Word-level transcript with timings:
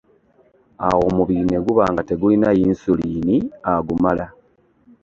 Awo 0.87 1.01
omubiri 1.09 1.43
ne 1.45 1.57
guba 1.65 1.83
nga 1.91 2.01
tegulina 2.09 2.49
Yinsuliini 2.57 3.35
agumala. 3.73 4.25